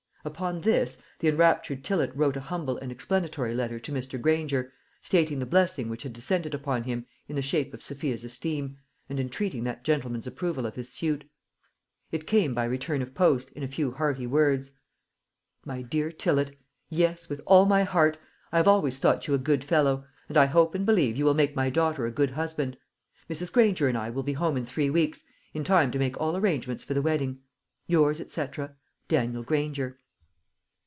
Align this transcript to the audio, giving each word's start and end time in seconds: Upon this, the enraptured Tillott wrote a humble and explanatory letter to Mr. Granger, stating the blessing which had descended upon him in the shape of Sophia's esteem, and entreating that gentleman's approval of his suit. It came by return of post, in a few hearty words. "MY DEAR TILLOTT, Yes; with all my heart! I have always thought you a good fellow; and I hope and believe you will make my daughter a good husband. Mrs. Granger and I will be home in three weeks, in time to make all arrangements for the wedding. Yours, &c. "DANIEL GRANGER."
Upon 0.23 0.61
this, 0.61 0.99
the 1.17 1.29
enraptured 1.29 1.83
Tillott 1.83 2.11
wrote 2.13 2.37
a 2.37 2.41
humble 2.41 2.77
and 2.77 2.91
explanatory 2.91 3.55
letter 3.55 3.79
to 3.79 3.91
Mr. 3.91 4.21
Granger, 4.21 4.71
stating 5.01 5.39
the 5.39 5.47
blessing 5.47 5.89
which 5.89 6.03
had 6.03 6.13
descended 6.13 6.53
upon 6.53 6.83
him 6.83 7.07
in 7.27 7.35
the 7.35 7.41
shape 7.41 7.73
of 7.73 7.81
Sophia's 7.81 8.23
esteem, 8.23 8.77
and 9.09 9.19
entreating 9.19 9.63
that 9.63 9.83
gentleman's 9.83 10.27
approval 10.27 10.67
of 10.67 10.75
his 10.75 10.89
suit. 10.93 11.27
It 12.11 12.27
came 12.27 12.53
by 12.53 12.65
return 12.65 13.01
of 13.01 13.15
post, 13.15 13.49
in 13.53 13.63
a 13.63 13.67
few 13.67 13.93
hearty 13.93 14.27
words. 14.27 14.69
"MY 15.65 15.81
DEAR 15.81 16.11
TILLOTT, 16.11 16.51
Yes; 16.87 17.27
with 17.27 17.41
all 17.47 17.65
my 17.65 17.81
heart! 17.83 18.19
I 18.51 18.57
have 18.57 18.67
always 18.67 18.99
thought 18.99 19.27
you 19.27 19.33
a 19.33 19.39
good 19.39 19.63
fellow; 19.63 20.05
and 20.29 20.37
I 20.37 20.45
hope 20.45 20.75
and 20.75 20.85
believe 20.85 21.17
you 21.17 21.25
will 21.25 21.33
make 21.33 21.55
my 21.55 21.71
daughter 21.71 22.05
a 22.05 22.11
good 22.11 22.29
husband. 22.29 22.77
Mrs. 23.27 23.51
Granger 23.51 23.87
and 23.87 23.97
I 23.97 24.11
will 24.11 24.21
be 24.21 24.33
home 24.33 24.55
in 24.55 24.65
three 24.67 24.91
weeks, 24.91 25.23
in 25.55 25.63
time 25.63 25.89
to 25.89 25.97
make 25.97 26.15
all 26.21 26.37
arrangements 26.37 26.83
for 26.83 26.93
the 26.93 27.01
wedding. 27.01 27.39
Yours, 27.87 28.21
&c. 28.31 28.47
"DANIEL 29.07 29.41
GRANGER." 29.41 29.97